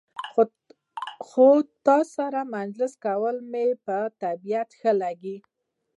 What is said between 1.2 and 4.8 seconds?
خو ستا سره مجلس کول مې په طبیعت